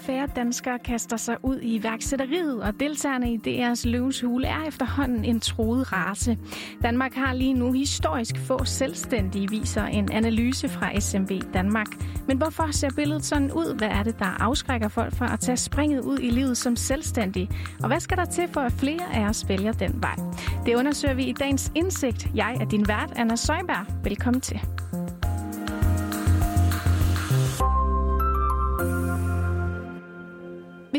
[0.00, 5.24] færre danskere kaster sig ud i iværksætteriet, og deltagerne i DR's Løvens Hule er efterhånden
[5.24, 6.38] en troet race.
[6.82, 11.86] Danmark har lige nu historisk få selvstændige, viser en analyse fra SMB Danmark.
[12.26, 13.74] Men hvorfor ser billedet sådan ud?
[13.78, 17.48] Hvad er det, der afskrækker folk fra at tage springet ud i livet som selvstændig?
[17.82, 20.16] Og hvad skal der til for, at flere af os vælger den vej?
[20.66, 22.28] Det undersøger vi i dagens indsigt.
[22.34, 24.04] Jeg er din vært, Anna Søjberg.
[24.04, 24.60] Velkommen til.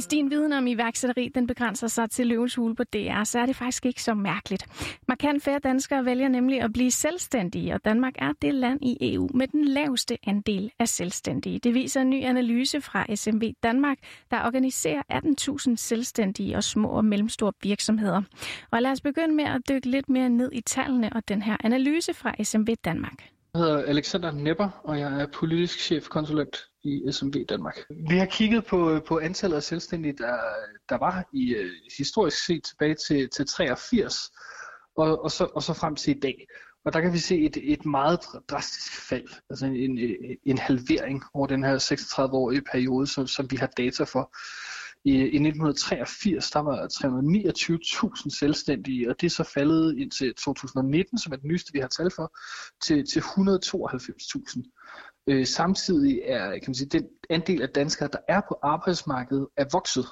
[0.02, 3.46] Hvis din viden om iværksætteri den begrænser sig til løvens hule på DR, så er
[3.46, 4.66] det faktisk ikke så mærkeligt.
[5.08, 9.30] Markant færre danskere vælger nemlig at blive selvstændige, og Danmark er det land i EU
[9.34, 11.60] med den laveste andel af selvstændige.
[11.60, 13.98] Det viser en ny analyse fra SMV Danmark,
[14.32, 15.02] der organiserer
[15.70, 18.22] 18.000 selvstændige og små og mellemstore virksomheder.
[18.72, 21.58] Og lad os begynde med at dykke lidt mere ned i tallene og den her
[21.64, 23.24] analyse fra SMV Danmark.
[23.54, 27.78] Jeg hedder Alexander Nepper, og jeg er politisk chefkonsulent i SMV Danmark.
[28.10, 30.38] Vi har kigget på, øh, på antallet af selvstændige, der,
[30.90, 34.16] der var i øh, historisk set tilbage til, til 83,
[34.96, 36.48] og, og, så, og så frem til i dag.
[36.86, 41.24] Og der kan vi se et, et meget drastisk fald, altså en, en, en halvering
[41.34, 44.36] over den her 36-årige periode, som, som vi har data for.
[45.06, 46.88] I, I 1983 der var
[48.24, 51.88] 329.000 selvstændige, og det er så faldet indtil 2019, som er den nyeste, vi har
[51.88, 52.38] tal for,
[52.84, 55.24] til, til 192.000.
[55.28, 59.66] Øh, samtidig er kan man sige, den andel af danskere, der er på arbejdsmarkedet, er
[59.72, 60.06] vokset.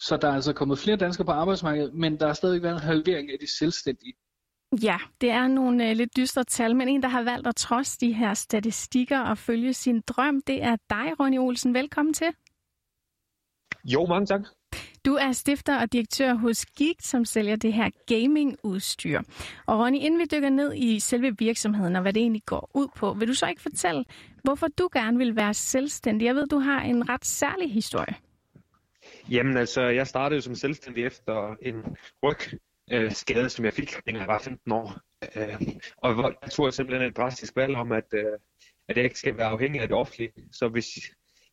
[0.00, 2.80] Så der er altså kommet flere danskere på arbejdsmarkedet, men der er stadig været en
[2.80, 4.14] halvering af de selvstændige.
[4.82, 7.98] Ja, det er nogle øh, lidt dystre tal, men en, der har valgt at trods
[7.98, 11.74] de her statistikker og følge sin drøm, det er dig, Ronny Olsen.
[11.74, 12.26] Velkommen til.
[13.86, 14.40] Jo, mange tak.
[15.04, 19.20] Du er stifter og direktør hos Geek, som sælger det her gamingudstyr.
[19.66, 22.88] Og Ronny, inden vi dykker ned i selve virksomheden og hvad det egentlig går ud
[22.96, 24.04] på, vil du så ikke fortælle,
[24.44, 26.26] hvorfor du gerne vil være selvstændig?
[26.26, 28.14] Jeg ved, du har en ret særlig historie.
[29.30, 34.26] Jamen altså, jeg startede som selvstændig efter en rygskade, øh, som jeg fik, da jeg
[34.26, 35.00] var 15 år.
[35.36, 35.60] Øh,
[35.96, 38.24] og jeg tog simpelthen et drastisk valg om, at, øh,
[38.88, 40.32] at jeg ikke skal være afhængig af det offentlige.
[40.52, 40.86] Så hvis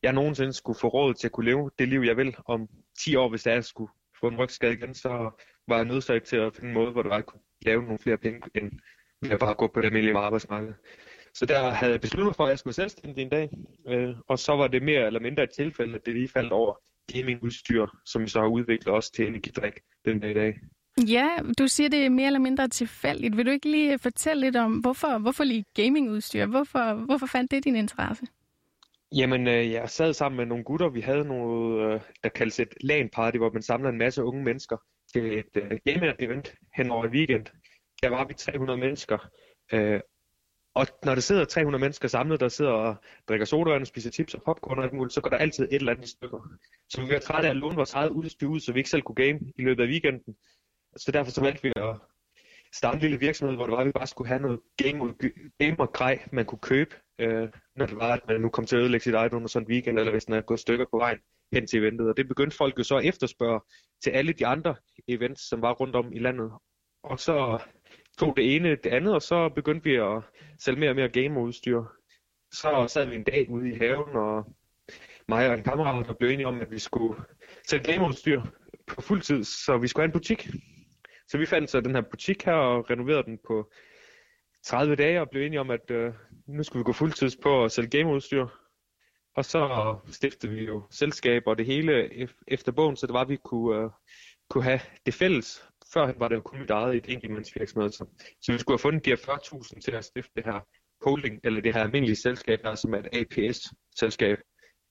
[0.03, 2.68] jeg nogensinde skulle få råd til at kunne leve det liv, jeg vil om
[3.00, 5.09] 10 år, hvis jeg skulle få en rygskade igen, så
[5.68, 8.41] var jeg nødsaget til at finde en måde, hvor jeg kunne lave nogle flere penge,
[8.56, 8.72] end
[9.22, 10.74] jeg at bare gå på det almindelige arbejdsmarked.
[11.34, 13.50] Så der havde jeg besluttet mig for, at jeg skulle selvstændig en dag,
[13.88, 16.75] øh, og så var det mere eller mindre et tilfælde, at det lige faldt over
[17.14, 19.74] gamingudstyr, som vi så har udviklet også til energidrik
[20.06, 20.59] den dag i dag.
[21.08, 23.38] Ja, du siger det er mere eller mindre tilfældigt.
[23.38, 26.46] Vil du ikke lige fortælle lidt om, hvorfor, hvorfor lige gamingudstyr?
[26.46, 28.25] Hvorfor, hvorfor fandt det din interesse?
[29.16, 30.90] Jamen, øh, jeg sad sammen med nogle gutter.
[30.90, 34.78] Vi havde noget, øh, der kaldes et LAN-party, hvor man samler en masse unge mennesker
[35.13, 37.46] til et øh, gaming-event hen over en weekend.
[38.02, 39.29] Der var vi 300 mennesker.
[39.73, 40.00] Øh,
[40.75, 42.96] og når der sidder 300 mennesker samlet, der sidder og
[43.29, 45.73] drikker sodavand og spiser chips og popcorn og alt muligt, så går der altid et
[45.73, 46.50] eller andet i stykker.
[46.90, 49.02] Så vi var trætte af at låne vores eget udstyr ud, så vi ikke selv
[49.02, 50.35] kunne game i løbet af weekenden.
[50.97, 51.96] Så derfor så valgte vi at
[52.75, 55.16] starte en lille virksomhed, hvor det var, at vi bare skulle have noget game,
[55.59, 58.75] game og grej, man kunne købe, øh, når det var, at man nu kom til
[58.75, 60.97] at ødelægge sit eget under sådan en weekend, eller hvis den er gået stykker på
[60.97, 61.17] vejen
[61.53, 62.09] hen til eventet.
[62.09, 63.61] Og det begyndte folk jo så at efterspørge
[64.03, 64.75] til alle de andre
[65.07, 66.51] events, som var rundt om i landet.
[67.03, 67.63] Og så
[68.19, 70.22] tog det ene det andet, og så begyndte vi at
[70.59, 71.81] sælge mere og mere gameudstyr.
[72.53, 74.55] Så sad vi en dag ude i haven, og
[75.28, 77.22] mig og en kammerat der blev enige om, at vi skulle
[77.67, 78.41] sælge gameudstyr
[78.88, 80.50] på fuld tid, så vi skulle have en butik.
[81.34, 83.72] Så vi fandt så den her butik her og renoverede den på
[84.64, 86.14] 30 dage og blev enige om, at øh,
[86.48, 88.48] nu skulle vi gå fuldtids på at sælge gameudstyr.
[89.36, 92.10] Og så stiftede vi jo selskab og det hele
[92.48, 93.90] efter bogen, så det var, at vi kunne, øh,
[94.50, 95.66] kunne have det fælles.
[95.94, 97.92] Før var det jo kun mit eget et enkeltmandsvirksomhed.
[97.92, 98.06] Så,
[98.42, 100.60] så vi skulle have fundet de her 40.000 til at stifte det her
[101.02, 104.38] holding, eller det her almindelige selskab, der som er et APS-selskab.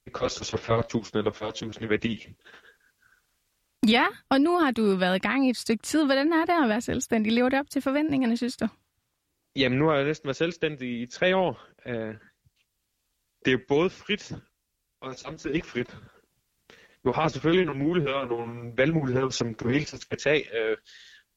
[0.05, 1.33] Det koster så 40.000 eller
[1.79, 2.27] 40.000 i værdi.
[3.89, 6.05] Ja, og nu har du været i gang i et stykke tid.
[6.05, 7.33] Hvordan er det at være selvstændig?
[7.33, 8.69] Lever det op til forventningerne, synes du?
[9.57, 11.61] Jamen, nu har jeg næsten været selvstændig i tre år.
[11.87, 12.15] Øh,
[13.45, 14.33] det er både frit
[15.01, 15.97] og samtidig ikke frit.
[17.05, 20.59] Du har selvfølgelig nogle muligheder og nogle valgmuligheder, som du hele tiden skal tage.
[20.59, 20.77] Øh,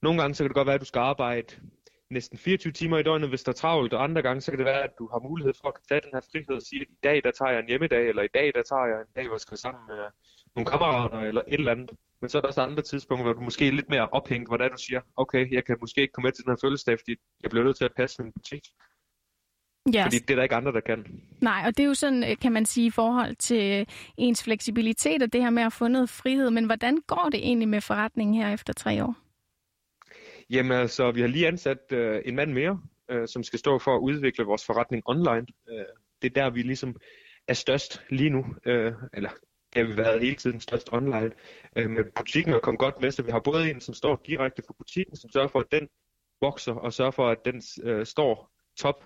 [0.02, 1.56] nogle gange så kan det godt være, at du skal arbejde
[2.10, 4.66] næsten 24 timer i døgnet, hvis der er travlt, og andre gange så kan det
[4.66, 6.98] være, at du har mulighed for at tage den her frihed og sige, at i
[7.04, 9.36] dag der tager jeg en hjemmedag, eller i dag der tager jeg en dag, hvor
[9.36, 9.98] jeg skal sammen med
[10.56, 11.90] nogle kammerater, eller et eller andet.
[12.22, 14.58] Men så er der også andre tidspunkter, hvor du måske er lidt mere ophængt, hvor
[14.58, 17.50] du siger, okay, jeg kan måske ikke komme med til den her fødselsdag, fordi jeg
[17.50, 18.62] bliver nødt til at passe min butik.
[19.96, 20.04] Yes.
[20.04, 21.06] Fordi det er der ikke andre, der kan.
[21.42, 23.88] Nej, og det er jo sådan, øh, kan man sige, i forhold til
[24.18, 26.50] ens fleksibilitet og det her med at få noget frihed.
[26.50, 29.16] Men hvordan går det egentlig med forretningen her efter tre år?
[30.50, 32.82] Jamen altså, vi har lige ansat øh, en mand mere,
[33.12, 35.48] øh, som skal stå for at udvikle vores forretning online.
[35.70, 35.86] Øh,
[36.22, 36.96] det er der, vi ligesom
[37.48, 38.46] er størst lige nu.
[38.66, 39.30] Øh, eller
[39.82, 41.32] har vi været hele tiden størst online.
[41.76, 44.64] Øh, men butikken er kommet godt med, så vi har både en, som står direkte
[44.68, 45.88] for butikken, som sørger for, at den
[46.42, 49.06] vokser, og sørger for, at den øh, står top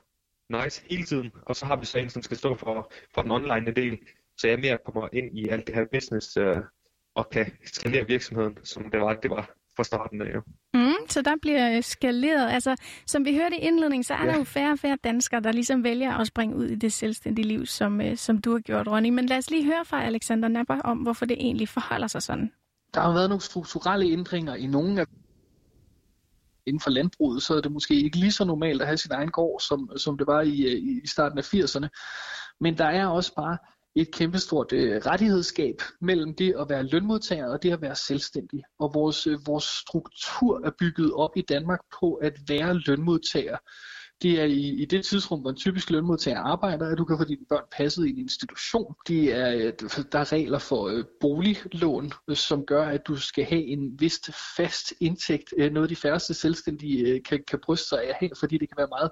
[0.49, 1.31] nice hele tiden.
[1.45, 3.99] Og så har vi så en, som skal stå for, for den online del,
[4.37, 6.57] så jeg mere kommer ind i alt det her business øh,
[7.15, 10.35] og kan skalere virksomheden, som det var, det var fra starten af.
[10.35, 10.41] Jo.
[10.73, 12.49] Mm, så der bliver skaleret.
[12.49, 12.75] Altså,
[13.07, 14.31] som vi hørte i indledningen, så er ja.
[14.31, 17.47] der jo færre og færre danskere, der ligesom vælger at springe ud i det selvstændige
[17.47, 19.09] liv, som, øh, som du har gjort, Ronny.
[19.09, 22.51] Men lad os lige høre fra Alexander Napper om, hvorfor det egentlig forholder sig sådan.
[22.93, 25.05] Der har været nogle strukturelle ændringer i nogle af
[26.65, 29.31] inden for landbruget, så er det måske ikke lige så normalt at have sin egen
[29.31, 31.87] gård, som, som det var i, øh, i starten af 80'erne.
[32.59, 33.57] Men der er også bare
[34.01, 38.63] et kæmpestort øh, rettighedsgab mellem det at være lønmodtager og det at være selvstændig.
[38.79, 43.57] Og vores, øh, vores struktur er bygget op i Danmark på at være lønmodtager.
[44.21, 47.23] Det er i, i det tidsrum, hvor en typisk lønmodtager arbejder, at du kan få
[47.23, 48.95] dine børn passet i en institution.
[49.07, 49.73] Det er, øh,
[50.11, 54.29] der er regler for øh, boliglån, øh, som gør, at du skal have en vist
[54.57, 55.53] fast indtægt.
[55.57, 58.77] Øh, noget de færreste selvstændige øh, kan, kan bryste sig af her, fordi det kan
[58.77, 59.11] være meget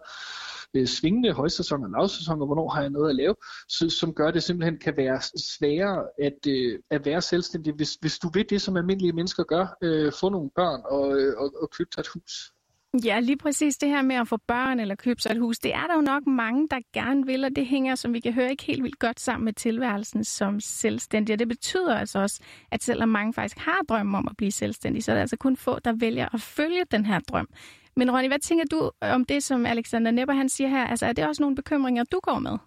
[0.74, 3.36] øh, svingende højsæson og lavsæson, og hvornår har jeg noget at lave,
[3.70, 7.98] så, som gør, at det simpelthen kan være sværere at, øh, at være selvstændig, hvis,
[8.02, 11.54] hvis du ved det, som almindelige mennesker gør, øh, få nogle børn og, øh, og,
[11.62, 12.57] og købe dig et hus.
[12.94, 15.74] Ja, lige præcis det her med at få børn eller købe sig et hus, det
[15.74, 18.52] er der jo nok mange, der gerne vil, og det hænger, som vi kan høre,
[18.52, 21.34] ikke helt vildt godt sammen med tilværelsen som selvstændig.
[21.34, 22.42] Og det betyder altså også,
[22.72, 25.58] at selvom mange faktisk har drømme om at blive selvstændige, så er det altså kun
[25.58, 27.48] få, der vælger at følge den her drøm.
[27.96, 30.88] Men Ronny, hvad tænker du om det, som Alexander Nepper han siger her?
[30.88, 32.58] Altså, er det også nogle bekymringer, du går med?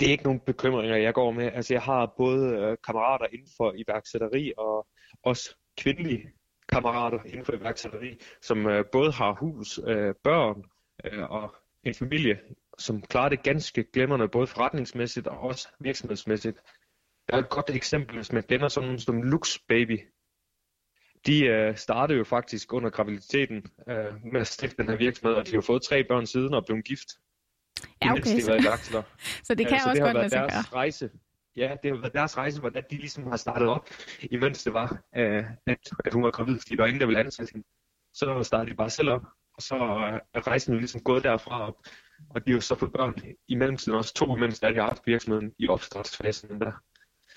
[0.00, 1.50] Det er ikke nogle bekymringer, jeg går med.
[1.54, 4.86] Altså, jeg har både øh, kammerater inden for iværksætteri og
[5.22, 6.30] også kvindelige
[6.72, 10.64] kammerater inden for iværksætteri, som øh, både har hus, øh, børn
[11.04, 12.40] øh, og en familie,
[12.78, 16.56] som klarer det ganske glemrende, både forretningsmæssigt og også virksomhedsmæssigt.
[17.28, 20.00] Der er et godt eksempel, hvis man kender sådan som Lux Baby,
[21.26, 25.46] de øh, startede jo faktisk under graviditeten øh, med at stifte den her virksomhed, og
[25.46, 27.08] de har fået tre børn siden og blevet gift.
[28.04, 28.36] Ja, okay.
[28.36, 29.02] De så,
[29.46, 31.10] så det kan ja, også godt lade sig deres rejse.
[31.56, 33.88] Ja, det har været deres rejse, hvordan de ligesom har startet op,
[34.22, 37.20] imens det var, øh, at, at hun var gravid, fordi der var ingen, der ville
[37.20, 37.66] ansætte hende.
[38.14, 39.22] Så startede de bare selv op,
[39.56, 39.74] og så
[40.34, 41.74] er rejsen jo ligesom gået derfra op.
[42.30, 43.14] Og de har jo så fået børn
[43.48, 46.72] i mellemtiden, også to, mens de har haft virksomheden i opstartsfasen der.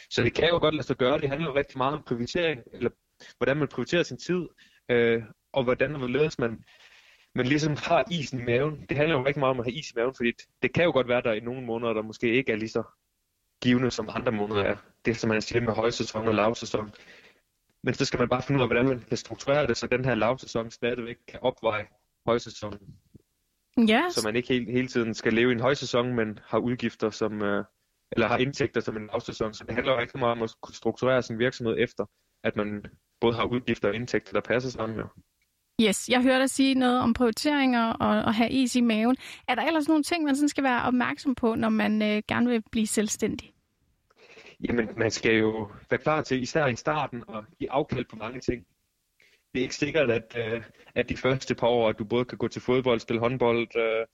[0.09, 1.19] Så det kan jo godt lade sig gøre.
[1.19, 2.89] Det handler jo rigtig meget om prioritering, eller
[3.37, 4.47] hvordan man prioriterer sin tid,
[4.89, 5.23] øh,
[5.53, 6.63] og hvordan man man,
[7.35, 8.85] man ligesom har isen i maven.
[8.89, 10.31] Det handler jo rigtig meget om at have is i maven, fordi
[10.61, 12.83] det kan jo godt være, der i nogle måneder, der måske ikke er lige så
[13.63, 14.75] givende, som andre måneder er.
[15.05, 16.91] Det som man siger med højsæson og lavsæson.
[17.83, 20.05] Men så skal man bare finde ud af, hvordan man kan strukturere det, så den
[20.05, 21.85] her lavsæson stadigvæk kan opveje
[22.25, 22.79] højsæsonen.
[23.87, 24.03] Ja.
[24.09, 27.41] Så man ikke hele, hele tiden skal leve i en højsæson, men har udgifter, som,
[27.41, 27.65] øh,
[28.11, 29.53] eller har indtægter som en lavsæson.
[29.53, 32.05] Så det handler jo rigtig meget om at kunne strukturere sin virksomhed efter,
[32.43, 32.85] at man
[33.21, 34.99] både har udgifter og indtægter, der passer sammen.
[34.99, 35.07] Jo.
[35.81, 39.17] Yes, jeg hørte dig sige noget om prioriteringer og at have is i maven.
[39.47, 42.49] Er der ellers nogle ting, man sådan skal være opmærksom på, når man øh, gerne
[42.49, 43.52] vil blive selvstændig?
[44.63, 48.39] Jamen, man skal jo være klar til, især i starten, at give afkald på mange
[48.39, 48.67] ting.
[49.53, 50.63] Det er ikke sikkert, at, øh,
[50.95, 54.05] at de første par år, at du både kan gå til fodbold, spille håndbold, øh,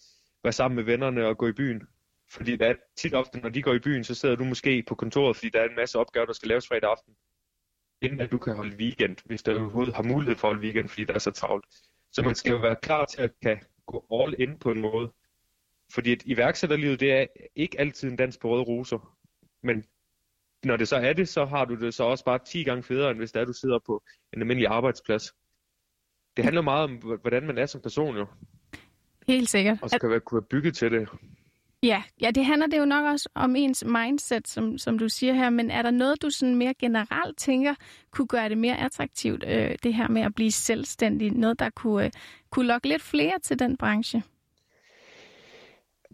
[0.44, 1.88] være sammen med vennerne og gå i byen.
[2.32, 4.96] Fordi det er tit ofte, når de går i byen, så sidder du måske på
[4.96, 7.16] kontoret, fordi der er en masse opgaver, der skal laves fredag aften
[8.02, 10.90] inden at du kan holde weekend, hvis du overhovedet har mulighed for at holde weekend,
[10.90, 11.66] fordi der er så travlt.
[12.12, 15.12] Så man skal jo være klar til at kan gå all in på en måde.
[15.94, 17.26] Fordi et iværksætterlivet, det er
[17.56, 19.18] ikke altid en dans på røde roser.
[19.64, 19.86] Men
[20.64, 23.12] når det så er det, så har du det så også bare 10 gange federe,
[23.12, 25.34] end hvis der du sidder på en almindelig arbejdsplads.
[26.38, 28.26] Det handler meget om, hvordan man er som person jo.
[29.28, 29.78] Helt sikkert.
[29.82, 31.10] Og så kan være, kunne være bygget til det.
[31.84, 35.34] Ja, ja, det handler det jo nok også om ens mindset, som, som du siger
[35.34, 37.76] her, men er der noget, du sådan mere generelt tænker,
[38.12, 41.32] kunne gøre det mere attraktivt, øh, det her med at blive selvstændig?
[41.32, 42.12] Noget, der kunne, øh,
[42.50, 44.24] kunne lokke lidt flere til den branche?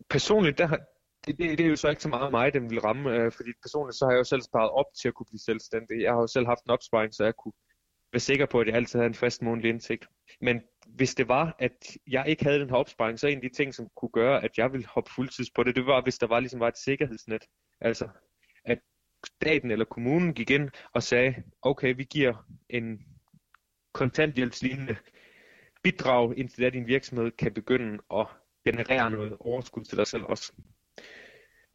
[0.10, 0.78] Personligt, der,
[1.27, 3.51] det, det, det er jo så ikke så meget mig, den vil ramme, øh, fordi
[3.62, 6.01] personligt så har jeg jo selv sparet op til at kunne blive selvstændig.
[6.01, 7.53] Jeg har jo selv haft en opsparing, så jeg kunne
[8.13, 10.08] være sikker på, at jeg altid havde en fast månedlig indtægt.
[10.41, 13.55] Men hvis det var, at jeg ikke havde den her opsparing, så en af de
[13.55, 16.27] ting, som kunne gøre, at jeg ville hoppe fuldtids på det, det var, hvis der
[16.27, 17.44] var ligesom var et sikkerhedsnet.
[17.82, 18.08] Altså,
[18.65, 18.79] at
[19.25, 23.00] staten eller kommunen gik ind og sagde, okay, vi giver en
[23.94, 24.96] kontanthjælpslignende
[25.84, 28.27] bidrag, indtil at din virksomhed kan begynde at
[28.65, 30.53] generere noget overskud til dig selv også.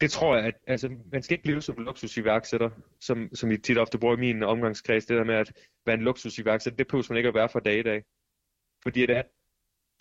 [0.01, 3.57] Det tror jeg, at altså, man skal ikke leve som en luksusiværksætter, som, som I
[3.57, 5.51] tit ofte bruger i min omgangskreds, det der med at
[5.85, 8.03] være en luksusiværksætter, det behøver man ikke at være fra dag i dag.
[8.83, 9.23] Fordi det er,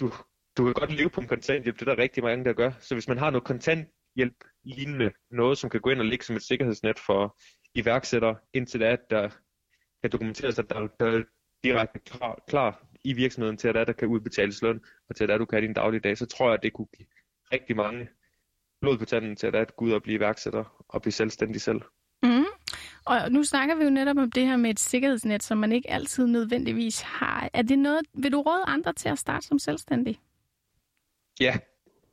[0.01, 0.13] du,
[0.57, 2.73] du kan godt leve på en kontanthjælp, det er der rigtig mange, der gør.
[2.79, 6.37] Så hvis man har noget kontanthjælp lignende noget, som kan gå ind og ligge som
[6.37, 7.39] et sikkerhedsnet for
[7.75, 9.29] iværksættere, indtil det er, at der
[10.03, 11.23] kan dokumenteres, at der, der er
[11.65, 15.29] direkte klar, klar i virksomheden til, at der, der kan udbetales løn, og til at
[15.29, 17.09] der, du kan have din dagligdag, så tror jeg, at det kunne give
[17.53, 18.09] rigtig mange
[18.81, 21.61] blod på tanden til, at der er gå ud og blive iværksætter og blive selvstændig
[21.61, 21.81] selv.
[22.23, 22.45] Mm.
[23.07, 25.91] Og nu snakker vi jo netop om det her med et sikkerhedsnet, som man ikke
[25.91, 27.51] altid nødvendigvis har.
[27.53, 30.21] Er det noget, vil du råde andre til at starte som selvstændig?
[31.41, 31.59] Ja,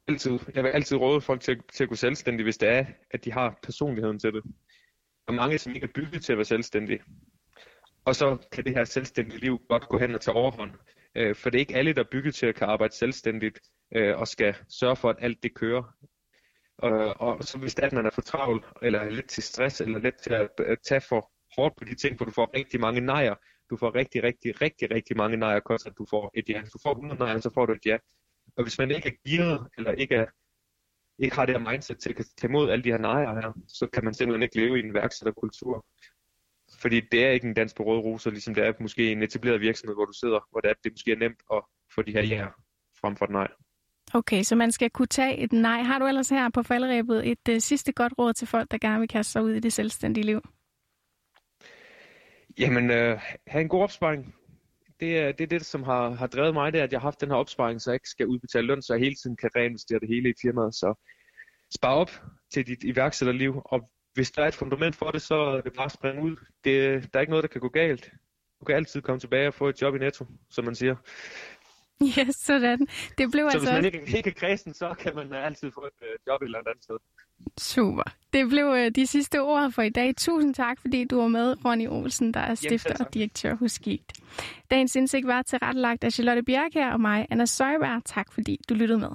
[0.08, 0.40] altid.
[0.56, 3.32] Jeg vil altid råde folk til, til at gå selvstændig, hvis det er, at de
[3.32, 4.44] har personligheden til det.
[5.28, 7.00] Der er mange, som ikke er bygget til at være selvstændige.
[8.06, 10.72] Og så kan det her selvstændige liv godt gå hen og tage overhånd.
[11.16, 13.60] Øh, for det er ikke alle, der er bygget til at kan arbejde selvstændigt
[13.96, 15.94] øh, og skal sørge for, at alt det kører.
[16.84, 20.34] Øh, og så hvis man er for travl, eller lidt til stress, eller lidt til
[20.34, 23.36] at, at tage for hårdt på de ting, hvor du får rigtig mange nejer,
[23.70, 26.60] du får rigtig, rigtig, rigtig, rigtig mange nejer, kontra at du får et ja.
[26.62, 27.98] Hvis du får 100 nejer, så får du et ja.
[28.58, 30.26] Og hvis man ikke er gearet, eller ikke, er,
[31.20, 33.88] ikke har det her mindset til at tage imod alle de her nejer her, så
[33.94, 35.86] kan man simpelthen ikke leve i en værksætterkultur.
[36.82, 39.62] Fordi det er ikke en dans på røde roser, ligesom det er måske en etableret
[39.62, 41.64] virksomhed, hvor du sidder, hvor det, er, det måske er nemt at
[41.96, 42.48] få de her ja
[43.02, 43.48] frem for et nej.
[44.14, 45.82] Okay, så man skal kunne tage et nej.
[45.82, 49.00] Har du ellers her på faldrebet et uh, sidste godt råd til folk, der gerne
[49.00, 50.42] vil kaste sig ud i det selvstændige liv?
[52.60, 54.36] Jamen, øh, have en god opsparing.
[55.00, 57.08] Det er, det er det, som har, har drevet mig, det er, at jeg har
[57.08, 59.50] haft den her opsparing, så jeg ikke skal udbetale løn, så jeg hele tiden kan
[59.56, 60.76] reinvestere det hele i firmaet.
[60.76, 61.08] Så
[61.76, 62.12] spar op
[62.54, 65.90] til dit iværksætterliv, og hvis der er et fundament for det, så er det bare
[65.90, 66.36] springe ud.
[66.64, 68.12] Det, der er ikke noget, der kan gå galt.
[68.60, 70.96] Du kan altid komme tilbage og få et job i Netto, som man siger.
[72.18, 72.88] Ja, sådan.
[73.18, 73.74] Det blev så altså...
[73.74, 76.46] hvis man ikke, ikke er kredsen, så kan man altid få et uh, job et
[76.46, 76.96] eller andet sted.
[77.58, 78.04] Super.
[78.34, 80.16] Det blev uh, de sidste ord for i dag.
[80.16, 83.80] Tusind tak, fordi du var med, Ronny Olsen, der er stifter Jamen, og direktør hos
[83.80, 84.14] Gigt.
[84.72, 88.02] Dagens indsigt var tilrettelagt af Charlotte Bjerg her og mig, Anna Søjberg.
[88.06, 89.10] Tak fordi du lyttede med.